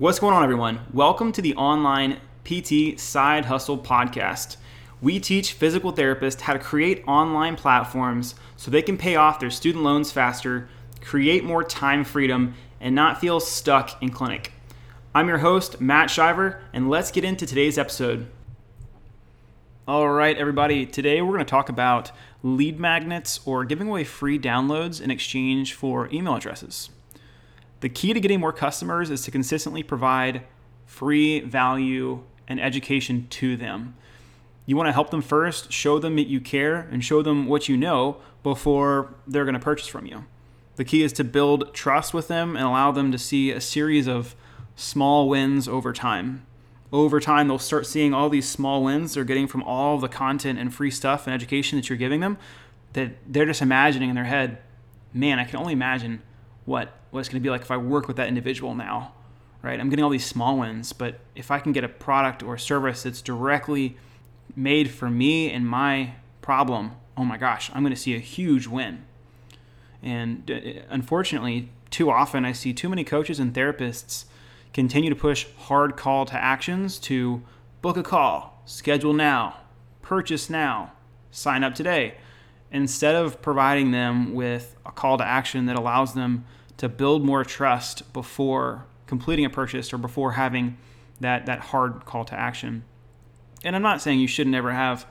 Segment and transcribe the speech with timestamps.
[0.00, 0.80] What's going on, everyone?
[0.94, 4.56] Welcome to the Online PT Side Hustle Podcast.
[5.02, 9.50] We teach physical therapists how to create online platforms so they can pay off their
[9.50, 10.70] student loans faster,
[11.02, 14.54] create more time freedom, and not feel stuck in clinic.
[15.14, 18.26] I'm your host, Matt Shiver, and let's get into today's episode.
[19.86, 22.10] All right, everybody, today we're going to talk about
[22.42, 26.88] lead magnets or giving away free downloads in exchange for email addresses.
[27.80, 30.42] The key to getting more customers is to consistently provide
[30.86, 33.94] free value and education to them.
[34.66, 37.68] You want to help them first, show them that you care, and show them what
[37.68, 40.24] you know before they're going to purchase from you.
[40.76, 44.06] The key is to build trust with them and allow them to see a series
[44.06, 44.34] of
[44.76, 46.46] small wins over time.
[46.92, 50.58] Over time, they'll start seeing all these small wins they're getting from all the content
[50.58, 52.38] and free stuff and education that you're giving them
[52.92, 54.58] that they're just imagining in their head,
[55.12, 56.22] man, I can only imagine
[56.70, 59.12] what what it's going to be like if I work with that individual now,
[59.62, 59.80] right?
[59.80, 62.58] I'm getting all these small wins, but if I can get a product or a
[62.58, 63.96] service that's directly
[64.54, 68.68] made for me and my problem, oh my gosh, I'm going to see a huge
[68.68, 69.04] win.
[70.00, 74.26] And uh, unfortunately, too often I see too many coaches and therapists
[74.72, 77.42] continue to push hard call to actions to
[77.82, 79.56] book a call, schedule now,
[80.00, 80.92] purchase now,
[81.32, 82.14] sign up today,
[82.70, 86.44] instead of providing them with a call to action that allows them
[86.80, 90.78] to build more trust before completing a purchase or before having
[91.20, 92.82] that, that hard call to action.
[93.62, 95.04] And I'm not saying you should never have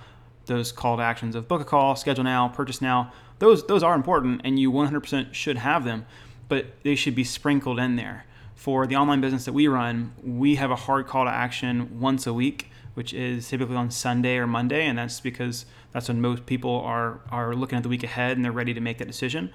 [0.47, 3.13] those call to actions of book a call, schedule now, purchase now.
[3.37, 6.07] Those, those are important and you 100% should have them,
[6.47, 8.25] but they should be sprinkled in there.
[8.55, 12.25] For the online business that we run, we have a hard call to action once
[12.25, 16.47] a week, which is typically on Sunday or Monday, and that's because that's when most
[16.47, 19.51] people are, are looking at the week ahead and they're ready to make that decision.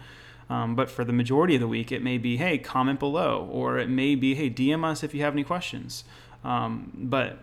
[0.50, 3.78] Um, but for the majority of the week, it may be, hey, comment below, or
[3.78, 6.04] it may be, hey, DM us if you have any questions.
[6.44, 7.38] Um, but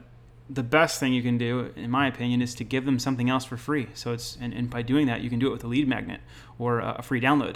[0.50, 3.46] the best thing you can do, in my opinion, is to give them something else
[3.46, 3.88] for free.
[3.94, 6.22] So it's, and, and by doing that, you can do it with a lead magnet
[6.60, 7.56] or a, free download.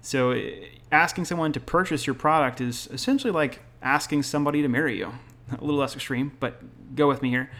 [0.00, 4.98] So eh, asking someone to purchase your product is essentially like asking somebody to marry
[4.98, 5.12] you.
[5.50, 6.62] A little less extreme, but
[6.96, 7.50] go with me here.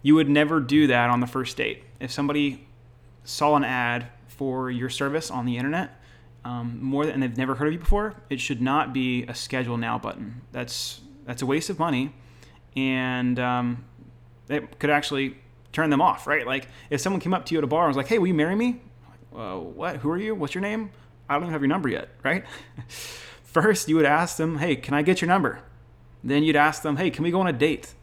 [0.00, 1.82] You would never do that on the first date.
[1.98, 2.68] If somebody
[3.24, 6.00] saw an ad for your service on the internet,
[6.44, 9.34] um, more than, and they've never heard of you before, it should not be a
[9.34, 10.42] schedule now button.
[10.52, 12.14] That's that's a waste of money,
[12.76, 13.84] and um,
[14.48, 15.36] it could actually
[15.72, 16.46] turn them off, right?
[16.46, 18.26] Like if someone came up to you at a bar and was like, "Hey, will
[18.26, 18.80] you marry me?"
[19.36, 19.96] uh, what?
[19.96, 20.34] Who are you?
[20.34, 20.90] What's your name?
[21.28, 22.44] I don't even have your number yet, right?
[22.88, 25.60] First, you would ask them, "Hey, can I get your number?"
[26.24, 27.94] Then you'd ask them, "Hey, can we go on a date?"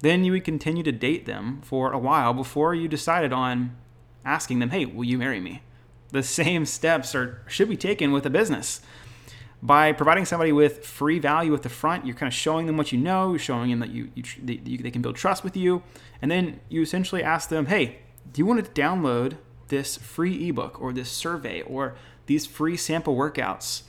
[0.00, 3.76] Then you would continue to date them for a while before you decided on
[4.24, 5.62] asking them, "Hey, will you marry me?"
[6.10, 8.80] The same steps are should be taken with a business.
[9.62, 12.92] By providing somebody with free value at the front, you're kind of showing them what
[12.92, 15.82] you know, showing them that you, you, they, you they can build trust with you,
[16.22, 17.98] and then you essentially ask them, "Hey,
[18.32, 19.36] do you want to download
[19.68, 21.94] this free ebook or this survey or
[22.26, 23.82] these free sample workouts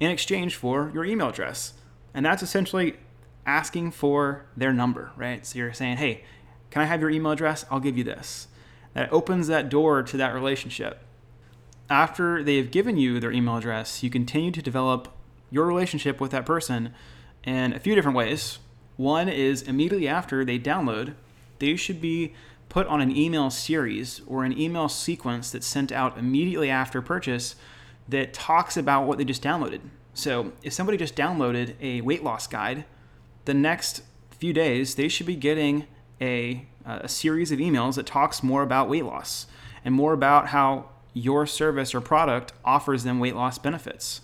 [0.00, 1.74] in exchange for your email address?"
[2.14, 2.96] And that's essentially
[3.44, 5.44] asking for their number, right?
[5.44, 6.24] So you're saying, "Hey,
[6.70, 7.66] can I have your email address?
[7.70, 8.48] I'll give you this."
[8.94, 11.04] That opens that door to that relationship
[11.90, 15.08] after they have given you their email address, you continue to develop
[15.50, 16.94] your relationship with that person
[17.44, 18.58] in a few different ways.
[18.96, 21.14] One is immediately after they download,
[21.58, 22.34] they should be
[22.68, 27.56] put on an email series or an email sequence that's sent out immediately after purchase
[28.08, 29.80] that talks about what they just downloaded.
[30.14, 32.84] So, if somebody just downloaded a weight loss guide,
[33.44, 35.86] the next few days they should be getting
[36.20, 39.46] a, uh, a series of emails that talks more about weight loss
[39.84, 44.20] and more about how your service or product offers them weight loss benefits.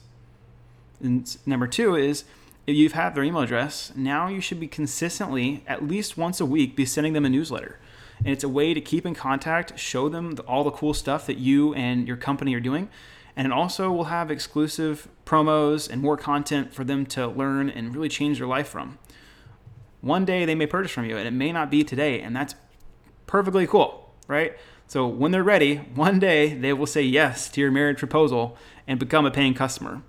[1.01, 2.25] And number two is
[2.67, 6.41] if you have had their email address, now you should be consistently, at least once
[6.41, 7.79] a week, be sending them a newsletter.
[8.19, 11.37] And it's a way to keep in contact, show them all the cool stuff that
[11.37, 12.89] you and your company are doing.
[13.37, 17.95] And it also will have exclusive promos and more content for them to learn and
[17.95, 18.99] really change their life from.
[20.01, 22.55] One day they may purchase from you, and it may not be today, and that's
[23.27, 24.57] perfectly cool, right?
[24.87, 28.99] So when they're ready, one day they will say yes to your marriage proposal and
[28.99, 30.03] become a paying customer.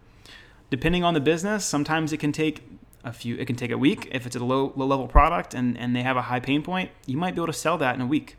[0.70, 2.62] Depending on the business, sometimes it can take
[3.04, 5.78] a few it can take a week if it's a low low level product and,
[5.78, 8.02] and they have a high pain point, you might be able to sell that in
[8.02, 8.36] a week.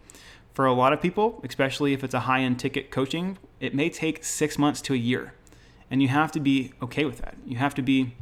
[0.52, 3.90] For a lot of people, especially if it's a high end ticket coaching, it may
[3.90, 5.34] take six months to a year.
[5.90, 7.36] And you have to be okay with that.
[7.46, 8.14] You have to be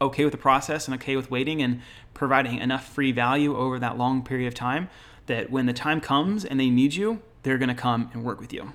[0.00, 1.82] okay with the process and okay with waiting and
[2.14, 4.88] providing enough free value over that long period of time
[5.26, 8.40] that when the time comes and they need you, they're going to come and work
[8.40, 8.72] with you.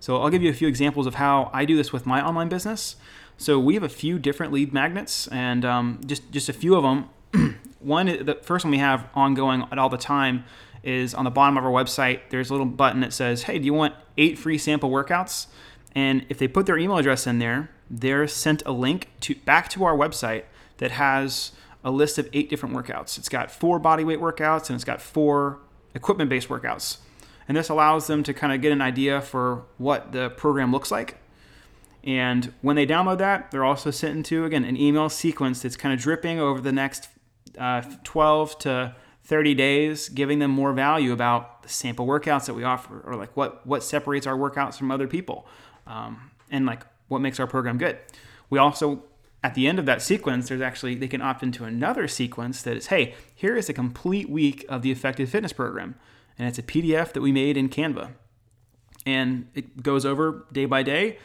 [0.00, 2.48] So I'll give you a few examples of how I do this with my online
[2.48, 2.96] business.
[3.36, 6.82] So we have a few different lead magnets, and um, just just a few of
[6.82, 7.56] them.
[7.80, 10.44] one, the first one we have ongoing at all the time
[10.82, 12.20] is on the bottom of our website.
[12.30, 15.46] There's a little button that says, "Hey, do you want eight free sample workouts?"
[15.94, 19.68] And if they put their email address in there, they're sent a link to back
[19.70, 20.44] to our website
[20.78, 21.52] that has
[21.84, 23.18] a list of eight different workouts.
[23.18, 25.58] It's got four bodyweight workouts and it's got four
[25.94, 26.98] equipment-based workouts.
[27.48, 30.90] And this allows them to kind of get an idea for what the program looks
[30.90, 31.18] like
[32.04, 35.92] and when they download that, they're also sent into, again, an email sequence that's kind
[35.92, 37.08] of dripping over the next
[37.58, 42.64] uh, 12 to 30 days, giving them more value about the sample workouts that we
[42.64, 45.46] offer or like what, what separates our workouts from other people
[45.86, 47.98] um, and like what makes our program good.
[48.48, 49.02] We also,
[49.44, 52.76] at the end of that sequence, there's actually, they can opt into another sequence that
[52.76, 55.96] is, hey, here is a complete week of the Effective Fitness Program.
[56.38, 58.12] And it's a PDF that we made in Canva.
[59.04, 61.18] And it goes over day by day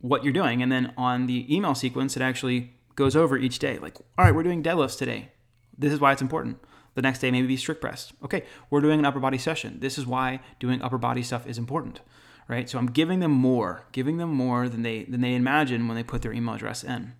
[0.00, 0.62] what you're doing.
[0.62, 3.78] And then on the email sequence, it actually goes over each day.
[3.78, 5.30] Like, all right, we're doing deadlifts today.
[5.78, 6.58] This is why it's important.
[6.94, 8.12] The next day, maybe be strict press.
[8.24, 9.80] Okay, we're doing an upper body session.
[9.80, 12.00] This is why doing upper body stuff is important,
[12.48, 12.70] right?
[12.70, 16.02] So I'm giving them more, giving them more than they than they imagine when they
[16.02, 17.12] put their email address in.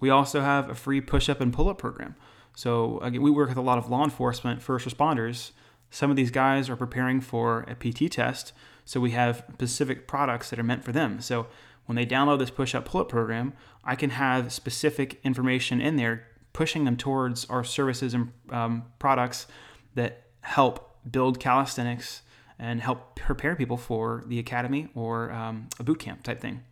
[0.00, 2.16] We also have a free push-up and pull-up program.
[2.56, 5.52] So again, we work with a lot of law enforcement, first responders.
[5.94, 8.52] Some of these guys are preparing for a PT test,
[8.84, 11.20] so we have specific products that are meant for them.
[11.20, 11.46] So
[11.86, 13.52] when they download this push up pull up program,
[13.84, 19.46] I can have specific information in there pushing them towards our services and um, products
[19.94, 22.22] that help build calisthenics
[22.58, 26.64] and help prepare people for the academy or um, a boot camp type thing.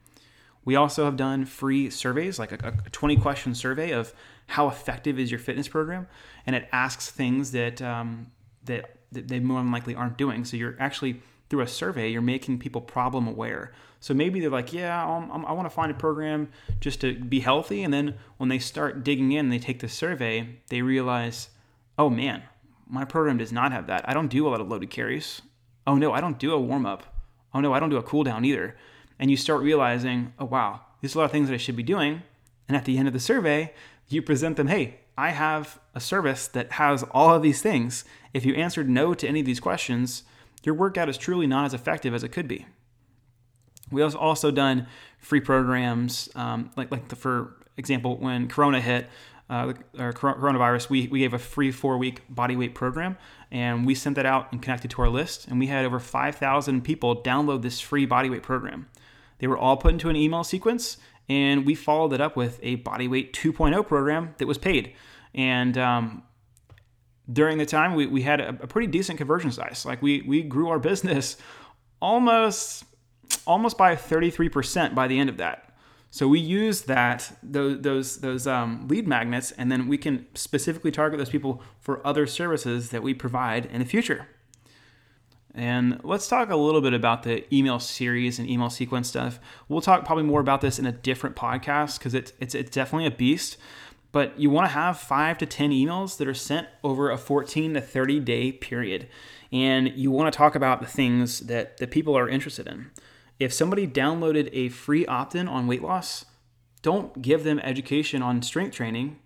[0.64, 4.12] We also have done free surveys, like a, a 20 question survey of
[4.48, 6.08] how effective is your fitness program,
[6.44, 8.32] and it asks things that um,
[8.64, 10.44] that, that they more than likely aren't doing.
[10.44, 11.20] So you're actually
[11.52, 13.72] through a survey, you're making people problem aware.
[14.00, 16.48] So maybe they're like, yeah, um, i want to find a program
[16.80, 17.82] just to be healthy.
[17.82, 21.50] And then when they start digging in, they take the survey, they realize,
[21.98, 22.42] oh man,
[22.88, 24.08] my program does not have that.
[24.08, 25.42] I don't do a lot of loaded carries.
[25.86, 27.14] Oh no, I don't do a warm up.
[27.52, 28.76] Oh no, I don't do a cool down either.
[29.18, 31.82] And you start realizing, oh wow, there's a lot of things that I should be
[31.82, 32.22] doing.
[32.66, 33.74] And at the end of the survey,
[34.08, 38.04] you present them, hey, I have a service that has all of these things.
[38.32, 40.24] If you answered no to any of these questions,
[40.64, 42.66] your workout is truly not as effective as it could be.
[43.90, 44.86] We also also done
[45.18, 49.08] free programs, um, like like the, for example, when Corona hit,
[49.52, 53.18] uh, or coronavirus, we, we gave a free four week body weight program
[53.50, 55.46] and we sent that out and connected to our list.
[55.46, 58.88] And we had over 5,000 people download this free body weight program.
[59.40, 60.96] They were all put into an email sequence
[61.32, 64.92] and we followed it up with a body weight 2.0 program that was paid.
[65.34, 66.24] And um,
[67.32, 69.86] during the time we, we had a, a, pretty decent conversion size.
[69.86, 71.38] Like we we grew our business
[72.00, 72.84] almost
[73.46, 75.74] almost by 33% by the end of that.
[76.10, 80.90] So we use that those those those um, lead magnets and then we can specifically
[80.90, 84.28] target those people for other services that we provide in the future
[85.54, 89.38] and let's talk a little bit about the email series and email sequence stuff.
[89.68, 93.06] We'll talk probably more about this in a different podcast because it's, it's, it's definitely
[93.06, 93.58] a beast
[94.12, 97.74] but you want to have five to 10 emails that are sent over a 14
[97.74, 99.08] to 30 day period.
[99.50, 102.90] And you want to talk about the things that, that people are interested in.
[103.40, 106.26] If somebody downloaded a free opt in on weight loss,
[106.82, 109.18] don't give them education on strength training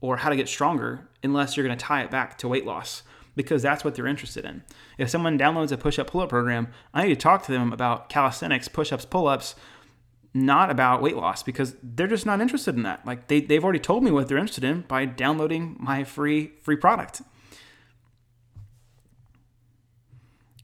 [0.00, 3.02] or how to get stronger unless you're going to tie it back to weight loss
[3.34, 4.62] because that's what they're interested in.
[4.98, 7.72] If someone downloads a push up pull up program, I need to talk to them
[7.72, 9.54] about calisthenics, push ups, pull ups,
[10.34, 13.04] not about weight loss because they're just not interested in that.
[13.06, 16.76] Like they, they've already told me what they're interested in by downloading my free free
[16.76, 17.22] product.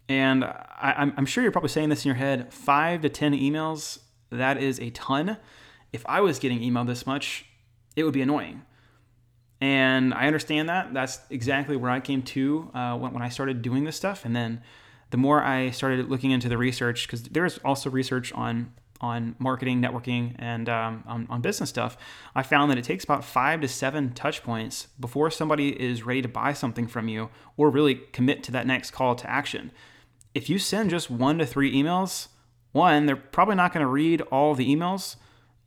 [0.09, 3.99] And I, I'm sure you're probably saying this in your head five to 10 emails,
[4.31, 5.37] that is a ton.
[5.93, 7.45] If I was getting emailed this much,
[7.95, 8.63] it would be annoying.
[9.61, 10.95] And I understand that.
[10.95, 14.25] That's exactly where I came to uh, when, when I started doing this stuff.
[14.25, 14.63] And then
[15.11, 19.81] the more I started looking into the research, because there's also research on on marketing,
[19.81, 21.97] networking, and um, on, on, business stuff,
[22.35, 26.23] I found that it takes about five to seven touch points before somebody is ready
[26.23, 29.71] to buy something from you or really commit to that next call to action.
[30.35, 32.29] If you send just one to three emails,
[32.73, 35.17] one, they're probably not going to read all the emails.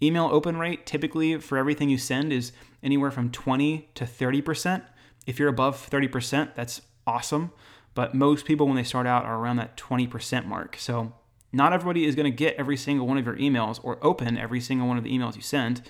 [0.04, 4.84] Email open rate typically for everything you send is anywhere from 20 to 30%.
[5.28, 7.52] If you're above 30%, that's awesome.
[7.94, 10.78] But most people, when they start out, are around that 20% mark.
[10.78, 11.14] So
[11.52, 14.62] not everybody is going to get every single one of your emails or open every
[14.62, 15.82] single one of the emails you send.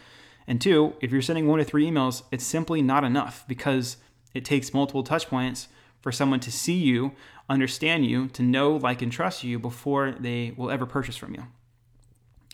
[0.48, 3.98] And two, if you're sending one to three emails, it's simply not enough because
[4.34, 5.68] it takes multiple touch points
[6.01, 7.12] for someone to see you,
[7.48, 11.44] understand you, to know, like, and trust you before they will ever purchase from you.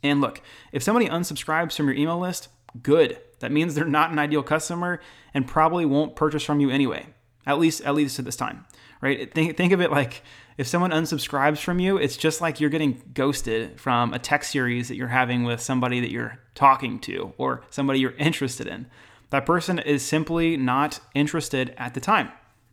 [0.03, 2.49] And look, if somebody unsubscribes from your email list,
[2.81, 3.19] good.
[3.39, 4.99] That means they're not an ideal customer
[5.33, 7.07] and probably won't purchase from you anyway.
[7.45, 8.65] At least at least at this time.
[9.01, 9.33] Right?
[9.33, 10.23] Think think of it like
[10.57, 14.87] if someone unsubscribes from you, it's just like you're getting ghosted from a text series
[14.87, 18.87] that you're having with somebody that you're talking to or somebody you're interested in.
[19.29, 22.31] That person is simply not interested at the time.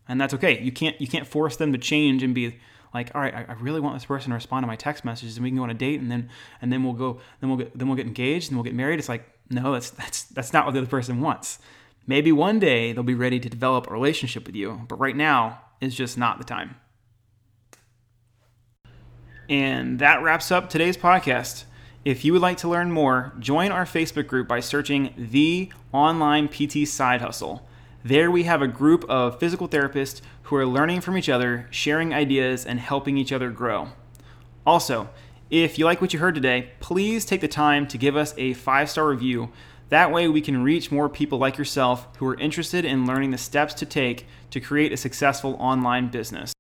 [0.09, 0.61] And that's okay.
[0.61, 2.59] You can't you can't force them to change and be
[2.95, 5.37] like, all right, I, I really want this person to respond to my text messages,
[5.37, 6.31] and we can go on a date, and then
[6.63, 8.99] and then we'll go, then we'll get then we'll get engaged, and we'll get married.
[8.99, 11.59] It's like, no, that's that's that's not what the other person wants.
[12.07, 15.61] Maybe one day they'll be ready to develop a relationship with you, but right now
[15.81, 16.77] is just not the time.
[19.49, 21.65] And that wraps up today's podcast.
[22.05, 26.49] If you would like to learn more, join our Facebook group by searching the Online
[26.49, 27.67] PT Side Hustle.
[28.07, 32.13] There we have a group of physical therapists who are learning from each other, sharing
[32.13, 33.93] ideas, and helping each other grow.
[34.67, 35.09] Also,
[35.49, 38.53] if you like what you heard today, please take the time to give us a
[38.53, 39.49] five star review.
[39.89, 43.39] That way, we can reach more people like yourself who are interested in learning the
[43.39, 46.54] steps to take to create a successful online business.